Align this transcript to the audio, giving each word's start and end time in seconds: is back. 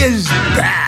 is 0.00 0.28
back. 0.56 0.83